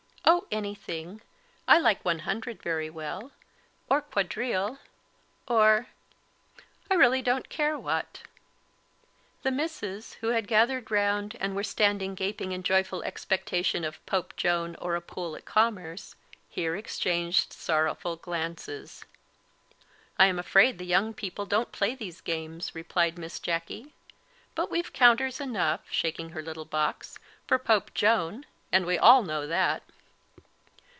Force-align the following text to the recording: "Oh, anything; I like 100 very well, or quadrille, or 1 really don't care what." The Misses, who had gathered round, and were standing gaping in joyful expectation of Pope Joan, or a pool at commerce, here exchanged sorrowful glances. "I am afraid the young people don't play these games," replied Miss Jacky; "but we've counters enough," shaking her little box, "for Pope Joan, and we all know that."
"Oh, 0.23 0.47
anything; 0.51 1.21
I 1.67 1.77
like 1.77 2.05
100 2.05 2.61
very 2.63 2.89
well, 2.89 3.31
or 3.89 4.01
quadrille, 4.01 4.79
or 5.47 5.87
1 6.87 6.97
really 6.99 7.21
don't 7.21 7.49
care 7.49 7.77
what." 7.79 8.21
The 9.43 9.51
Misses, 9.51 10.13
who 10.15 10.29
had 10.29 10.47
gathered 10.47 10.89
round, 10.91 11.35
and 11.39 11.53
were 11.55 11.63
standing 11.65 12.15
gaping 12.15 12.51
in 12.53 12.63
joyful 12.63 13.01
expectation 13.03 13.83
of 13.83 14.05
Pope 14.05 14.35
Joan, 14.37 14.75
or 14.77 14.95
a 14.95 15.01
pool 15.01 15.35
at 15.35 15.43
commerce, 15.45 16.15
here 16.49 16.75
exchanged 16.77 17.51
sorrowful 17.51 18.15
glances. 18.17 19.03
"I 20.19 20.25
am 20.27 20.37
afraid 20.39 20.77
the 20.77 20.85
young 20.85 21.13
people 21.13 21.45
don't 21.45 21.71
play 21.73 21.93
these 21.95 22.21
games," 22.21 22.73
replied 22.75 23.17
Miss 23.17 23.37
Jacky; 23.39 23.93
"but 24.55 24.69
we've 24.71 24.93
counters 24.93 25.39
enough," 25.41 25.91
shaking 25.91 26.29
her 26.29 26.41
little 26.43 26.65
box, 26.65 27.19
"for 27.47 27.57
Pope 27.59 27.93
Joan, 27.93 28.45
and 28.71 28.85
we 28.85 28.97
all 28.97 29.23
know 29.23 29.45
that." 29.47 29.83